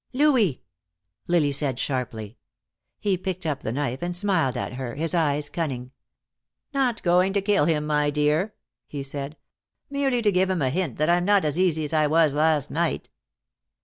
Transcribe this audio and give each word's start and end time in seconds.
"Louis!" 0.13 0.63
Lily 1.27 1.51
said 1.51 1.77
sharply. 1.77 2.39
He 2.99 3.17
picked 3.19 3.45
up 3.45 3.59
the 3.59 3.71
knife 3.71 4.01
and 4.01 4.15
smiled 4.15 4.57
at 4.57 4.73
her, 4.73 4.95
his 4.95 5.13
eyes 5.13 5.47
cunning. 5.47 5.91
"Not 6.73 7.03
going 7.03 7.33
to 7.33 7.39
kill 7.43 7.65
him, 7.65 7.85
my 7.85 8.09
dear," 8.09 8.55
he 8.87 9.03
said. 9.03 9.37
"Merely 9.91 10.23
to 10.23 10.31
give 10.31 10.49
him 10.49 10.63
a 10.63 10.71
hint 10.71 10.97
that 10.97 11.09
I'm 11.11 11.25
not 11.25 11.45
as 11.45 11.59
easy 11.59 11.83
as 11.83 11.93
I 11.93 12.07
was 12.07 12.33
last 12.33 12.71
night." 12.71 13.11